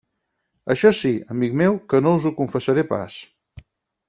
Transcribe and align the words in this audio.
Això 0.75 0.91
sí, 0.99 1.11
amic 1.35 1.53
meu, 1.63 1.77
que 1.93 2.01
no 2.07 2.15
us 2.21 2.27
ho 2.31 2.35
confessaré 2.43 2.87
pas. 2.97 3.21